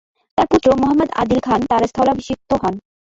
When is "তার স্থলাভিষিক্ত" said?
1.69-2.51